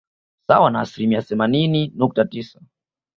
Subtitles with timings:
[0.47, 2.61] Sawa na asilimia themanini nukta tisa